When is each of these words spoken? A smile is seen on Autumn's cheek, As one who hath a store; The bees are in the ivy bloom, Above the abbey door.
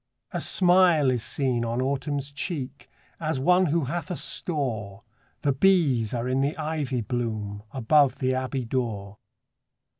A 0.31 0.41
smile 0.41 1.11
is 1.11 1.21
seen 1.21 1.63
on 1.63 1.79
Autumn's 1.79 2.31
cheek, 2.31 2.89
As 3.19 3.39
one 3.39 3.67
who 3.67 3.83
hath 3.85 4.09
a 4.09 4.17
store; 4.17 5.03
The 5.43 5.53
bees 5.53 6.11
are 6.11 6.27
in 6.27 6.41
the 6.41 6.57
ivy 6.57 7.01
bloom, 7.01 7.61
Above 7.71 8.17
the 8.17 8.33
abbey 8.33 8.65
door. 8.65 9.19